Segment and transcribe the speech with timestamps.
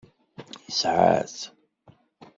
[0.65, 1.37] Yesɛa-t.